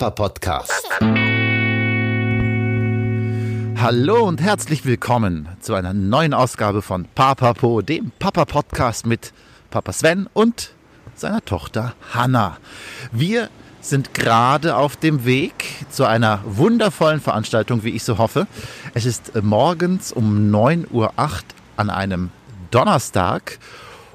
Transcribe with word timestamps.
Papa 0.00 0.28
Podcast. 0.28 0.88
Hallo 3.76 4.26
und 4.26 4.40
herzlich 4.40 4.86
willkommen 4.86 5.46
zu 5.60 5.74
einer 5.74 5.92
neuen 5.92 6.32
Ausgabe 6.32 6.80
von 6.80 7.04
Papapo, 7.14 7.82
dem 7.82 8.10
Papa 8.18 8.46
Podcast 8.46 9.04
mit 9.04 9.34
Papa 9.68 9.92
Sven 9.92 10.26
und 10.32 10.72
seiner 11.14 11.44
Tochter 11.44 11.92
Hanna. 12.14 12.56
Wir 13.12 13.50
sind 13.82 14.14
gerade 14.14 14.74
auf 14.74 14.96
dem 14.96 15.26
Weg 15.26 15.66
zu 15.90 16.06
einer 16.06 16.40
wundervollen 16.46 17.20
Veranstaltung, 17.20 17.84
wie 17.84 17.90
ich 17.90 18.02
so 18.02 18.16
hoffe. 18.16 18.46
Es 18.94 19.04
ist 19.04 19.32
morgens 19.42 20.12
um 20.12 20.50
9.08 20.50 20.92
Uhr 20.92 21.12
an 21.76 21.90
einem 21.90 22.30
Donnerstag 22.70 23.58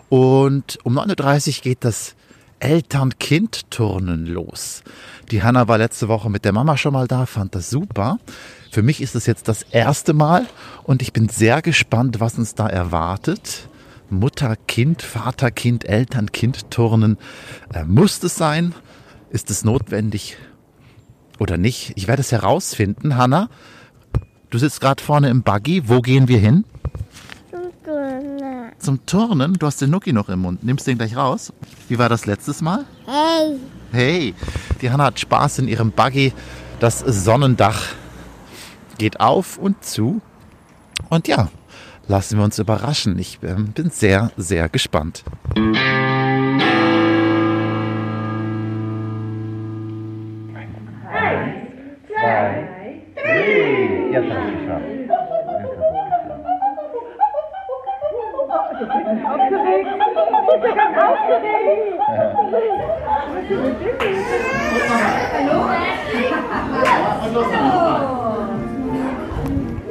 und 0.10 0.80
um 0.84 0.98
9.30 0.98 1.58
Uhr 1.58 1.62
geht 1.62 1.84
das 1.84 2.15
Eltern-Kind-Turnen 2.59 4.26
los. 4.26 4.84
Die 5.32 5.44
Hanna 5.44 5.68
war 5.68 5.77
letzte 5.77 6.08
Woche 6.08 6.30
mit 6.30 6.46
der 6.46 6.54
Mama 6.54 6.77
schon 6.77 6.94
mal 6.94 7.08
da, 7.08 7.26
fand 7.26 7.55
das 7.55 7.70
super. 7.70 8.20
Für 8.72 8.84
mich 8.84 9.02
ist 9.02 9.16
es 9.16 9.26
jetzt 9.26 9.48
das 9.48 9.63
erste 9.63 10.13
Mal 10.13 10.48
und 10.84 11.02
ich 11.02 11.13
bin 11.13 11.30
sehr 11.30 11.62
gespannt, 11.62 12.20
was 12.20 12.38
uns 12.38 12.55
da 12.55 12.68
erwartet. 12.68 13.70
Mutter, 14.10 14.55
Kind, 14.68 15.02
Vater, 15.02 15.52
Kind, 15.52 15.86
Eltern, 15.86 16.32
Kind 16.32 16.70
turnen. 16.72 17.18
Äh, 17.73 17.86
muss 17.86 18.22
es 18.23 18.36
sein? 18.36 18.74
Ist 19.30 19.49
es 19.49 19.63
notwendig 19.63 20.38
oder 21.40 21.58
nicht? 21.58 21.94
Ich 21.96 22.08
werde 22.08 22.22
es 22.22 22.32
herausfinden. 22.32 23.18
Hanna, 23.18 23.49
du 24.49 24.58
sitzt 24.58 24.82
gerade 24.82 25.04
vorne 25.04 25.30
im 25.30 25.44
Buggy. 25.44 25.90
Wo 25.90 26.02
gehen 26.02 26.27
wir 26.27 26.40
hin? 26.40 26.65
Zum 28.86 29.04
Turnen? 29.08 29.54
Du 29.55 29.66
hast 29.66 29.82
den 29.82 29.90
Nuki 29.90 30.14
noch 30.14 30.30
im 30.30 30.41
Mund. 30.41 30.64
Nimmst 30.64 30.86
den 30.86 31.00
gleich 31.00 31.18
raus. 31.18 31.52
Wie 31.90 31.98
war 31.98 32.08
das 32.08 32.28
letztes 32.28 32.62
Mal? 32.62 32.86
Hey. 33.08 33.60
Hey, 33.92 34.36
die 34.80 34.92
Hanna 34.92 35.05
hat 35.05 35.20
Spaß 35.20 35.58
in 35.58 35.68
ihrem 35.68 35.90
Buggy. 35.90 36.34
Das 36.80 37.00
Sonnendach 37.00 37.82
geht 39.00 39.20
auf 39.20 39.58
und 39.58 39.84
zu. 39.84 40.22
Und 41.10 41.27
ja, 41.27 41.50
lassen 42.08 42.38
wir 42.38 42.46
uns 42.46 42.60
überraschen. 42.60 43.18
Ich 43.18 43.40
äh, 43.42 43.55
bin 43.55 43.90
sehr, 43.90 44.32
sehr 44.38 44.70
gespannt. 44.70 45.24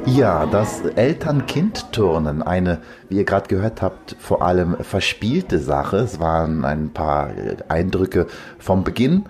Ja, 0.06 0.46
das 0.46 0.82
Eltern-Kind-Turnen, 0.84 2.42
eine, 2.42 2.78
wie 3.08 3.16
ihr 3.16 3.24
gerade 3.24 3.48
gehört 3.48 3.80
habt, 3.82 4.16
vor 4.18 4.42
allem 4.42 4.76
verspielte 4.80 5.58
Sache. 5.58 5.98
Es 5.98 6.18
waren 6.18 6.64
ein 6.64 6.90
paar 6.90 7.30
Eindrücke 7.68 8.26
vom 8.58 8.82
Beginn 8.82 9.24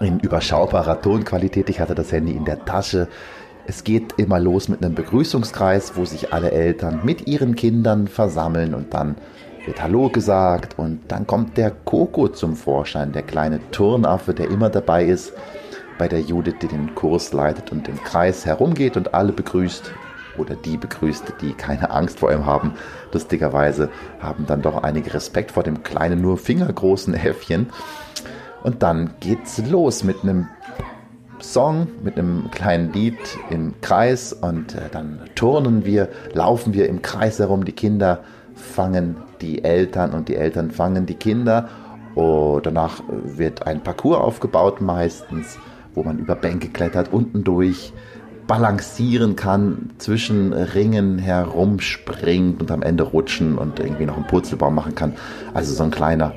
in 0.00 0.20
überschaubarer 0.20 1.00
Tonqualität. 1.00 1.70
Ich 1.70 1.80
hatte 1.80 1.94
das 1.94 2.12
Handy 2.12 2.32
in 2.32 2.44
der 2.44 2.64
Tasche. 2.64 3.08
Es 3.66 3.84
geht 3.84 4.14
immer 4.18 4.38
los 4.38 4.68
mit 4.68 4.84
einem 4.84 4.94
Begrüßungskreis, 4.94 5.96
wo 5.96 6.04
sich 6.04 6.32
alle 6.32 6.50
Eltern 6.50 7.00
mit 7.04 7.26
ihren 7.26 7.56
Kindern 7.56 8.06
versammeln 8.08 8.74
und 8.74 8.92
dann 8.92 9.16
wird 9.66 9.82
Hallo 9.82 10.08
gesagt 10.10 10.78
und 10.78 11.00
dann 11.08 11.26
kommt 11.26 11.56
der 11.56 11.70
Coco 11.70 12.28
zum 12.28 12.54
Vorschein, 12.54 13.12
der 13.12 13.22
kleine 13.22 13.60
Turnaffe, 13.70 14.34
der 14.34 14.50
immer 14.50 14.68
dabei 14.68 15.04
ist 15.04 15.32
bei 15.98 16.08
der 16.08 16.20
Judith, 16.20 16.56
die 16.60 16.68
den 16.68 16.94
Kurs 16.94 17.32
leitet 17.32 17.72
und 17.72 17.88
im 17.88 18.02
Kreis 18.02 18.44
herumgeht 18.44 18.96
und 18.96 19.14
alle 19.14 19.32
begrüßt 19.32 19.92
oder 20.36 20.56
die 20.56 20.76
begrüßt, 20.76 21.34
die 21.40 21.52
keine 21.52 21.90
Angst 21.90 22.18
vor 22.18 22.32
ihm 22.32 22.44
haben. 22.44 22.74
Lustigerweise 23.12 23.88
haben 24.20 24.46
dann 24.46 24.62
doch 24.62 24.82
einige 24.82 25.14
Respekt 25.14 25.52
vor 25.52 25.62
dem 25.62 25.82
kleinen, 25.82 26.20
nur 26.20 26.36
fingergroßen 26.36 27.14
Äffchen. 27.14 27.70
Und 28.64 28.82
dann 28.82 29.14
geht's 29.20 29.58
los 29.70 30.02
mit 30.02 30.22
einem 30.22 30.48
Song, 31.40 31.88
mit 32.02 32.18
einem 32.18 32.50
kleinen 32.50 32.92
Lied 32.92 33.18
im 33.50 33.74
Kreis 33.80 34.32
und 34.32 34.74
äh, 34.74 34.88
dann 34.90 35.20
turnen 35.34 35.84
wir, 35.84 36.08
laufen 36.32 36.72
wir 36.74 36.88
im 36.88 37.02
Kreis 37.02 37.38
herum. 37.38 37.64
Die 37.64 37.72
Kinder 37.72 38.24
fangen 38.54 39.16
die 39.40 39.64
Eltern 39.64 40.12
und 40.12 40.28
die 40.28 40.36
Eltern 40.36 40.70
fangen 40.70 41.06
die 41.06 41.14
Kinder. 41.14 41.68
Und 42.14 42.64
danach 42.64 43.02
wird 43.08 43.66
ein 43.66 43.82
Parcours 43.82 44.18
aufgebaut 44.18 44.80
meistens, 44.80 45.58
wo 45.94 46.02
man 46.02 46.18
über 46.18 46.34
Bänke 46.36 46.68
klettert, 46.68 47.12
unten 47.12 47.44
durch 47.44 47.92
balancieren 48.46 49.36
kann, 49.36 49.90
zwischen 49.98 50.52
Ringen 50.52 51.18
herumspringt 51.18 52.60
und 52.60 52.70
am 52.70 52.82
Ende 52.82 53.04
rutschen 53.04 53.56
und 53.56 53.80
irgendwie 53.80 54.06
noch 54.06 54.16
einen 54.16 54.26
Purzelbaum 54.26 54.74
machen 54.74 54.94
kann. 54.94 55.14
Also 55.54 55.74
so 55.74 55.82
ein 55.82 55.90
kleiner 55.90 56.34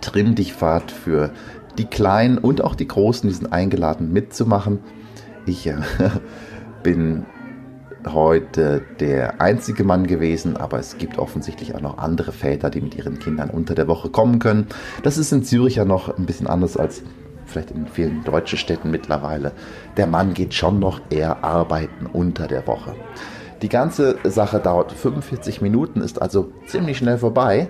Trimm 0.00 0.34
dich 0.34 0.52
Fahrt 0.52 0.90
für 0.90 1.30
die 1.76 1.84
Kleinen 1.84 2.38
und 2.38 2.62
auch 2.62 2.74
die 2.74 2.88
Großen, 2.88 3.28
die 3.28 3.34
sind 3.34 3.52
eingeladen 3.52 4.12
mitzumachen. 4.12 4.80
Ich 5.44 5.66
äh, 5.66 5.76
bin 6.82 7.26
heute 8.12 8.82
der 9.00 9.40
einzige 9.40 9.84
Mann 9.84 10.06
gewesen, 10.06 10.56
aber 10.56 10.78
es 10.78 10.98
gibt 10.98 11.18
offensichtlich 11.18 11.74
auch 11.74 11.80
noch 11.80 11.98
andere 11.98 12.32
Väter, 12.32 12.70
die 12.70 12.80
mit 12.80 12.94
ihren 12.94 13.18
Kindern 13.18 13.50
unter 13.50 13.74
der 13.74 13.88
Woche 13.88 14.08
kommen 14.08 14.38
können. 14.38 14.66
Das 15.02 15.18
ist 15.18 15.32
in 15.32 15.44
Zürich 15.44 15.76
ja 15.76 15.84
noch 15.84 16.16
ein 16.16 16.26
bisschen 16.26 16.46
anders 16.46 16.76
als 16.76 17.02
vielleicht 17.46 17.70
in 17.70 17.86
vielen 17.86 18.24
deutschen 18.24 18.58
Städten 18.58 18.90
mittlerweile. 18.90 19.52
Der 19.96 20.06
Mann 20.06 20.34
geht 20.34 20.54
schon 20.54 20.78
noch 20.78 21.00
eher 21.10 21.44
arbeiten 21.44 22.06
unter 22.06 22.46
der 22.46 22.66
Woche. 22.66 22.94
Die 23.62 23.68
ganze 23.68 24.16
Sache 24.24 24.60
dauert 24.60 24.92
45 24.92 25.60
Minuten, 25.60 26.00
ist 26.00 26.22
also 26.22 26.52
ziemlich 26.66 26.98
schnell 26.98 27.18
vorbei. 27.18 27.68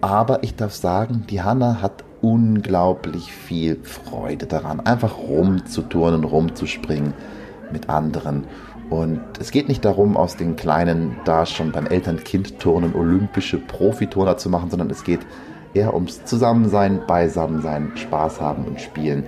Aber 0.00 0.42
ich 0.42 0.54
darf 0.54 0.74
sagen, 0.74 1.24
die 1.30 1.40
Hanna 1.40 1.80
hat 1.80 2.04
unglaublich 2.20 3.32
viel 3.32 3.78
Freude 3.82 4.46
daran, 4.46 4.80
einfach 4.80 5.16
rumzuturnen, 5.18 6.24
rumzuspringen 6.24 7.14
mit 7.72 7.88
anderen. 7.88 8.44
Und 8.90 9.20
es 9.40 9.50
geht 9.50 9.68
nicht 9.68 9.84
darum, 9.84 10.16
aus 10.16 10.36
den 10.36 10.56
Kleinen 10.56 11.16
da 11.24 11.46
schon 11.46 11.72
beim 11.72 11.86
Eltern-Kind-Turnen 11.86 12.94
olympische 12.94 13.58
Profiturner 13.58 14.36
zu 14.36 14.50
machen, 14.50 14.70
sondern 14.70 14.90
es 14.90 15.04
geht 15.04 15.20
eher 15.72 15.94
ums 15.94 16.24
Zusammensein, 16.24 17.02
Beisammensein, 17.06 17.92
Spaß 17.94 18.40
haben 18.40 18.64
und 18.64 18.80
spielen. 18.80 19.24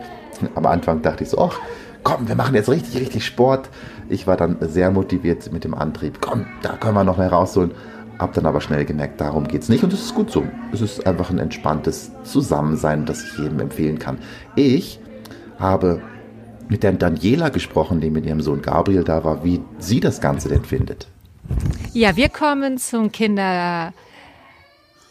Am 0.54 0.66
Anfang 0.66 1.02
dachte 1.02 1.24
ich 1.24 1.30
so, 1.30 1.38
ach, 1.38 1.58
komm, 2.02 2.28
wir 2.28 2.36
machen 2.36 2.54
jetzt 2.54 2.68
richtig, 2.68 3.00
richtig 3.00 3.24
Sport. 3.24 3.68
Ich 4.08 4.26
war 4.26 4.36
dann 4.36 4.56
sehr 4.60 4.90
motiviert 4.90 5.52
mit 5.52 5.64
dem 5.64 5.74
Antrieb, 5.74 6.20
komm, 6.20 6.46
da 6.62 6.76
können 6.76 6.94
wir 6.94 7.04
noch 7.04 7.18
mehr 7.18 7.32
rausholen. 7.32 7.72
Hab 8.18 8.32
dann 8.32 8.46
aber 8.46 8.62
schnell 8.62 8.84
gemerkt, 8.86 9.20
darum 9.20 9.46
geht 9.46 9.62
es 9.62 9.68
nicht 9.68 9.84
und 9.84 9.92
es 9.92 10.00
ist 10.00 10.14
gut 10.14 10.30
so. 10.30 10.44
Es 10.72 10.80
ist 10.80 11.06
einfach 11.06 11.28
ein 11.30 11.38
entspanntes 11.38 12.12
Zusammensein, 12.22 13.04
das 13.04 13.22
ich 13.24 13.38
jedem 13.38 13.60
empfehlen 13.60 13.98
kann. 13.98 14.18
Ich 14.54 15.00
habe 15.58 16.00
mit 16.68 16.82
der 16.82 16.92
Daniela 16.92 17.48
gesprochen, 17.48 18.00
die 18.00 18.10
mit 18.10 18.26
ihrem 18.26 18.40
Sohn 18.40 18.62
Gabriel 18.62 19.04
da 19.04 19.24
war, 19.24 19.44
wie 19.44 19.60
sie 19.78 20.00
das 20.00 20.20
Ganze 20.20 20.48
denn 20.48 20.64
findet. 20.64 21.08
Ja, 21.92 22.16
wir 22.16 22.28
kommen 22.28 22.78
zum 22.78 23.12
Kinder 23.12 23.92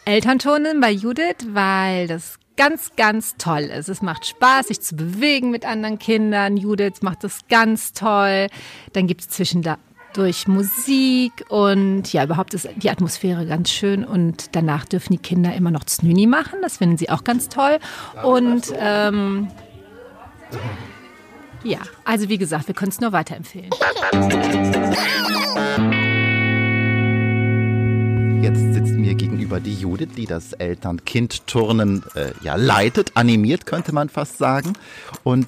Elternturnen 0.05 0.81
bei 0.81 0.91
Judith, 0.91 1.47
weil 1.53 2.07
das 2.07 2.38
ganz, 2.57 2.91
ganz 2.95 3.35
toll 3.38 3.63
ist. 3.63 3.89
Es 3.89 4.01
macht 4.01 4.25
Spaß, 4.25 4.67
sich 4.67 4.81
zu 4.81 4.95
bewegen 4.95 5.51
mit 5.51 5.66
anderen 5.66 5.99
Kindern. 5.99 6.57
Judith 6.57 7.01
macht 7.01 7.23
das 7.23 7.39
ganz 7.49 7.93
toll. 7.93 8.47
Dann 8.93 9.07
gibt 9.07 9.22
es 9.22 9.29
zwischendurch 9.29 10.47
Musik 10.47 11.46
und 11.49 12.13
ja, 12.13 12.23
überhaupt 12.23 12.53
ist 12.53 12.69
die 12.75 12.90
Atmosphäre 12.90 13.46
ganz 13.46 13.72
schön. 13.72 14.05
Und 14.05 14.55
danach 14.55 14.85
dürfen 14.85 15.13
die 15.13 15.19
Kinder 15.19 15.53
immer 15.55 15.72
noch 15.72 15.85
Znüni 15.85 16.28
machen. 16.28 16.59
Das 16.61 16.78
finden 16.78 16.97
sie 16.97 17.09
auch 17.09 17.23
ganz 17.23 17.49
toll. 17.49 17.79
Und 18.23 18.73
ähm, 18.78 19.47
ja, 21.66 21.79
also 22.03 22.29
wie 22.29 22.38
gesagt, 22.38 22.67
wir 22.67 22.76
können 22.76 22.91
es 22.91 23.00
nur 23.02 23.12
weiterempfehlen. 23.12 23.72
Jetzt 28.41 28.73
sitzt 28.73 28.94
mir 28.94 29.16
gegenüber 29.16 29.59
die 29.59 29.73
Judith, 29.73 30.09
die 30.16 30.28
das 30.28 30.53
Eltern-Kind-Turnen 30.53 32.03
äh, 32.14 32.32
ja, 32.41 32.56
leitet, 32.56 33.12
animiert, 33.16 33.66
könnte 33.66 33.91
man 33.91 34.09
fast 34.09 34.38
sagen. 34.38 34.73
Und 35.23 35.47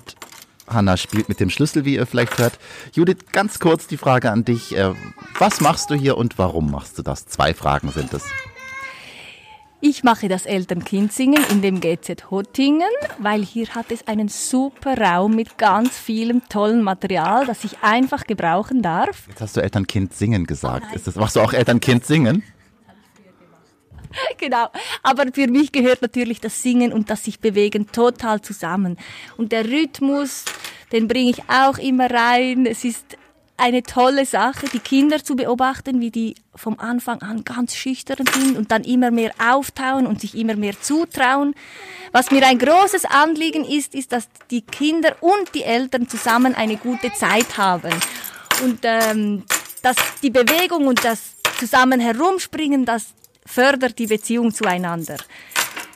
Hanna 0.68 0.98
spielt 0.98 1.30
mit 1.30 1.40
dem 1.40 1.52
Schlüssel, 1.52 1.86
wie 1.86 1.96
ihr 1.96 2.08
vielleicht 2.08 2.40
hört. 2.40 2.58
Judith, 2.94 3.18
ganz 3.32 3.60
kurz 3.60 3.86
die 3.86 3.98
Frage 3.98 4.32
an 4.32 4.44
dich. 4.44 4.76
Äh, 4.76 4.94
was 5.38 5.62
machst 5.62 5.92
du 5.92 5.96
hier 5.96 6.18
und 6.18 6.40
warum 6.40 6.72
machst 6.72 6.98
du 6.98 7.04
das? 7.04 7.28
Zwei 7.28 7.54
Fragen 7.54 7.92
sind 7.92 8.14
es. 8.14 8.24
Ich 9.80 10.04
mache 10.04 10.28
das 10.28 10.48
Eltern-Kind-Singen 10.48 11.44
in 11.52 11.62
dem 11.62 11.80
GZ 11.80 12.32
Hottingen, 12.32 12.90
weil 13.20 13.44
hier 13.44 13.68
hat 13.76 13.92
es 13.92 14.08
einen 14.08 14.28
super 14.28 14.98
Raum 14.98 15.36
mit 15.36 15.60
ganz 15.60 15.96
vielem 15.96 16.42
tollen 16.50 16.82
Material, 16.82 17.46
das 17.46 17.64
ich 17.64 17.78
einfach 17.84 18.26
gebrauchen 18.26 18.82
darf. 18.82 19.28
Jetzt 19.28 19.42
hast 19.42 19.56
du 19.56 19.62
Eltern-Kind-Singen 19.62 20.48
gesagt. 20.48 20.96
Ist 20.96 21.06
das, 21.06 21.16
machst 21.16 21.36
du 21.36 21.42
auch 21.42 21.54
Eltern-Kind-Singen? 21.54 22.42
genau. 24.40 24.70
Aber 25.04 25.26
für 25.32 25.48
mich 25.48 25.72
gehört 25.72 26.02
natürlich 26.02 26.42
das 26.42 26.64
Singen 26.64 26.92
und 26.92 27.12
das 27.12 27.24
sich 27.24 27.40
bewegen 27.40 27.92
total 27.92 28.42
zusammen. 28.42 28.98
Und 29.38 29.52
der 29.52 29.66
Rhythmus, 29.66 30.46
den 30.92 31.08
bringe 31.08 31.30
ich 31.30 31.44
auch 31.50 31.78
immer 31.78 32.10
rein. 32.10 32.66
Es 32.66 32.84
ist 32.84 33.16
eine 33.58 33.82
tolle 33.82 34.26
Sache, 34.26 34.68
die 34.72 34.80
Kinder 34.80 35.24
zu 35.24 35.36
beobachten, 35.36 36.00
wie 36.00 36.12
die 36.12 36.36
vom 36.56 36.80
Anfang 36.80 37.22
an 37.24 37.44
ganz 37.44 37.76
schüchtern 37.76 38.26
sind 38.32 38.56
und 38.56 38.72
dann 38.72 38.84
immer 38.84 39.10
mehr 39.10 39.32
auftauen 39.44 40.06
und 40.06 40.22
sich 40.22 40.36
immer 40.36 40.56
mehr 40.56 40.80
zutrauen. 40.80 41.56
Was 42.12 42.30
mir 42.30 42.46
ein 42.46 42.60
großes 42.60 43.06
Anliegen 43.06 43.66
ist, 43.66 43.96
ist, 43.96 44.12
dass 44.12 44.30
die 44.52 44.62
Kinder 44.62 45.16
und 45.22 45.56
die 45.56 45.64
Eltern 45.64 46.08
zusammen 46.08 46.54
eine 46.54 46.78
gute 46.78 47.12
Zeit 47.14 47.58
haben. 47.58 47.94
Und 48.64 48.80
ähm, 48.84 49.44
dass 49.82 49.96
die 50.22 50.30
Bewegung 50.30 50.88
und 50.88 51.04
das 51.04 51.36
zusammen 51.60 52.00
herumspringen, 52.00 52.86
das 52.86 53.08
fördert 53.46 53.98
die 53.98 54.08
Beziehung 54.08 54.54
zueinander. 54.54 55.18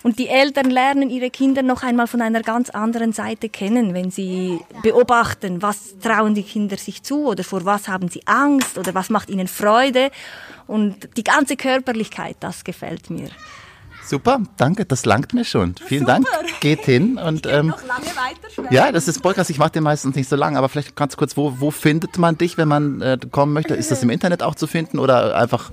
Und 0.04 0.18
die 0.18 0.28
Eltern 0.28 0.70
lernen 0.70 1.10
ihre 1.10 1.30
Kinder 1.30 1.62
noch 1.62 1.84
einmal 1.84 2.08
von 2.08 2.22
einer 2.22 2.42
ganz 2.42 2.70
anderen 2.70 3.14
Seite 3.14 3.50
kennen, 3.50 3.94
wenn 3.94 4.10
sie 4.10 4.60
beobachten, 4.82 5.62
was 5.62 6.00
trauen 6.00 6.34
die 6.34 6.44
Kinder 6.44 6.78
sich 6.78 7.04
zu 7.04 7.28
oder 7.28 7.44
vor 7.44 7.66
was 7.66 7.88
haben 7.88 8.10
sie 8.10 8.26
Angst 8.26 8.78
oder 8.78 8.96
was 8.96 9.10
macht 9.10 9.30
ihnen 9.30 9.48
Freude. 9.48 10.10
Und 10.66 11.18
die 11.18 11.24
ganze 11.24 11.56
Körperlichkeit, 11.56 12.38
das 12.40 12.64
gefällt 12.64 13.10
mir. 13.10 13.30
Super, 14.04 14.42
danke, 14.58 14.86
das 14.86 15.06
langt 15.06 15.34
mir 15.34 15.46
schon. 15.46 15.76
Vielen 15.86 16.06
Dank. 16.06 16.26
Geht 16.60 16.86
hin 16.86 17.18
und 17.18 17.46
ähm, 17.46 17.68
noch 17.68 17.86
lange 17.86 18.08
weiter 18.08 18.42
ja, 18.70 18.92
das 18.92 19.08
ist 19.08 19.22
Podcast. 19.22 19.50
Ich 19.50 19.58
mache 19.58 19.72
den 19.72 19.84
meistens 19.84 20.16
nicht 20.16 20.30
so 20.30 20.36
lang, 20.36 20.58
aber 20.58 20.70
vielleicht 20.70 20.96
ganz 20.96 21.18
kurz, 21.18 21.38
wo, 21.38 21.60
wo 21.60 21.72
findet 21.72 22.18
man 22.18 22.38
dich, 22.38 22.58
wenn 22.58 22.68
man 22.68 23.02
äh, 23.02 23.18
kommen 23.32 23.54
möchte? 23.54 23.76
Ist 23.76 23.92
das 23.92 24.04
im 24.04 24.10
Internet 24.10 24.44
auch 24.44 24.56
zu 24.56 24.68
finden 24.68 25.00
oder 25.00 25.36
einfach? 25.36 25.72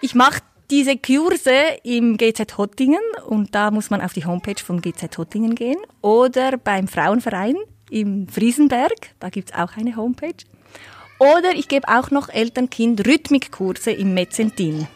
Ich 0.00 0.14
mache 0.14 0.40
diese 0.70 0.96
Kurse 0.96 1.50
im 1.82 2.16
GZ 2.16 2.56
Hottingen 2.56 3.02
und 3.26 3.54
da 3.54 3.70
muss 3.70 3.90
man 3.90 4.00
auf 4.00 4.12
die 4.12 4.24
Homepage 4.24 4.62
vom 4.64 4.80
GZ 4.80 5.18
Hottingen 5.18 5.54
gehen 5.54 5.78
oder 6.00 6.58
beim 6.58 6.86
Frauenverein 6.86 7.56
im 7.90 8.28
Friesenberg, 8.28 9.10
da 9.18 9.30
gibt's 9.30 9.52
auch 9.52 9.76
eine 9.76 9.96
Homepage. 9.96 10.44
Oder 11.18 11.54
ich 11.54 11.68
gebe 11.68 11.88
auch 11.88 12.10
noch 12.10 12.28
Eltern-Kind-Rhythmikkurse 12.28 13.90
im 13.90 14.14
Metzentin. 14.14 14.86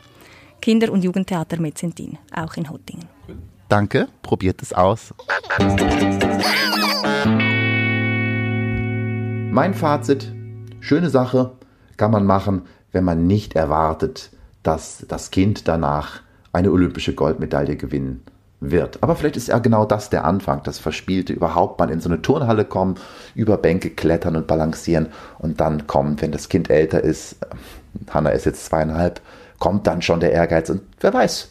Kinder- 0.63 0.93
und 0.93 1.03
Jugendtheater 1.03 1.61
Metzentin, 1.61 2.19
auch 2.35 2.55
in 2.55 2.71
Hottingen. 2.71 3.07
Danke, 3.69 4.09
probiert 4.23 4.63
es 4.63 4.73
aus. 4.73 5.13
Mein 9.51 9.75
Fazit, 9.75 10.33
schöne 10.81 11.11
Sache 11.11 11.59
kann 11.97 12.13
man 12.13 12.25
machen, 12.25 12.63
wenn 12.93 13.05
man 13.05 13.27
nicht 13.27 13.57
erwartet, 13.57 14.31
dass 14.65 15.05
das 15.09 15.31
Kind 15.31 15.69
danach 15.69 16.21
eine 16.53 16.73
olympische 16.73 17.15
Goldmedaille 17.15 17.77
gewinnen 17.77 18.23
wird. 18.61 19.03
Aber 19.03 19.15
vielleicht 19.15 19.37
ist 19.37 19.49
ja 19.49 19.59
genau 19.59 19.85
das 19.85 20.11
der 20.11 20.25
Anfang, 20.25 20.63
das 20.63 20.79
Verspielte 20.79 21.33
überhaupt 21.33 21.79
mal 21.79 21.91
in 21.91 22.01
so 22.01 22.09
eine 22.09 22.23
Turnhalle 22.23 22.65
kommen, 22.65 22.97
über 23.35 23.57
Bänke 23.59 23.91
klettern 23.91 24.37
und 24.37 24.47
balancieren 24.47 25.09
und 25.39 25.61
dann 25.61 25.87
kommt, 25.87 26.23
wenn 26.23 26.33
das 26.33 26.49
Kind 26.49 26.71
älter 26.71 27.03
ist, 27.03 27.37
Hanna 28.11 28.31
ist 28.31 28.47
jetzt 28.47 28.65
zweieinhalb, 28.65 29.21
kommt 29.59 29.87
dann 29.87 30.03
schon 30.03 30.21
der 30.21 30.33
Ehrgeiz 30.33 30.71
und 30.71 30.83
wer 31.01 31.13
weiß, 31.13 31.51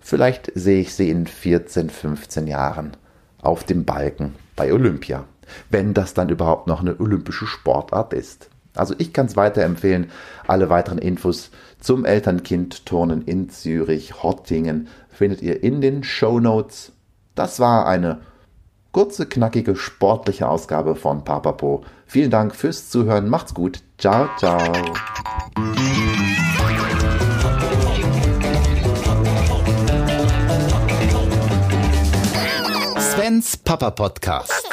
vielleicht 0.00 0.52
sehe 0.54 0.80
ich 0.80 0.94
sie 0.94 1.10
in 1.10 1.26
14, 1.26 1.90
15 1.90 2.46
Jahren 2.46 2.92
auf 3.40 3.64
dem 3.64 3.84
Balken 3.84 4.34
bei 4.54 4.72
Olympia, 4.72 5.24
wenn 5.70 5.94
das 5.94 6.14
dann 6.14 6.28
überhaupt 6.28 6.66
noch 6.66 6.80
eine 6.80 6.98
olympische 7.00 7.46
Sportart 7.46 8.12
ist. 8.12 8.49
Also 8.74 8.94
ich 8.98 9.12
kann 9.12 9.26
es 9.26 9.36
weiterempfehlen. 9.36 10.10
Alle 10.46 10.70
weiteren 10.70 10.98
Infos 10.98 11.50
zum 11.80 12.04
Eltern-Kind-Turnen 12.04 13.22
in 13.22 13.48
Zürich, 13.50 14.22
Hottingen 14.22 14.88
findet 15.08 15.42
ihr 15.42 15.62
in 15.62 15.80
den 15.80 16.02
Show 16.02 16.40
Notes. 16.40 16.92
Das 17.34 17.60
war 17.60 17.86
eine 17.86 18.20
kurze, 18.92 19.26
knackige, 19.26 19.76
sportliche 19.76 20.48
Ausgabe 20.48 20.94
von 20.94 21.24
Papapo. 21.24 21.84
Vielen 22.06 22.30
Dank 22.30 22.54
fürs 22.54 22.90
Zuhören. 22.90 23.28
Macht's 23.28 23.54
gut. 23.54 23.82
Ciao, 23.98 24.28
ciao. 24.38 24.58
Svens 32.98 33.56
Papa 33.56 33.90
Podcast. 33.90 34.68